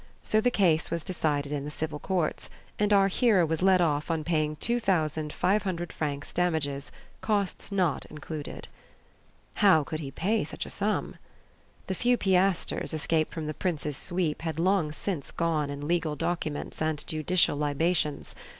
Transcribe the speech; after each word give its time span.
So 0.23 0.41
the 0.41 0.49
case 0.49 0.89
was 0.89 1.03
decided 1.03 1.51
in 1.51 1.63
the 1.63 1.69
civil 1.69 1.99
courts, 1.99 2.49
and 2.79 2.91
our 2.91 3.07
hero 3.07 3.45
was 3.45 3.61
let 3.61 3.81
off 3.81 4.09
on 4.09 4.23
paying 4.23 4.55
two 4.55 4.79
thousand 4.79 5.31
five 5.31 5.61
hundred 5.61 5.93
francs 5.93 6.33
damages, 6.33 6.91
costs 7.21 7.71
not 7.71 8.05
included. 8.05 8.67
How 9.61 9.83
could 9.83 9.99
he 9.99 10.09
pay 10.09 10.43
such 10.43 10.65
a 10.65 10.71
sum? 10.71 11.17
The 11.85 11.93
few 11.93 12.17
piashtres 12.17 12.95
escaped 12.95 13.31
from 13.31 13.45
the 13.45 13.53
prince's 13.53 13.95
sweep 13.95 14.41
had 14.41 14.57
long 14.57 14.91
since 14.91 15.29
gone 15.29 15.69
in 15.69 15.87
legal 15.87 16.15
documents 16.15 16.81
and 16.81 17.05
judicial 17.05 17.55
libations. 17.55 18.33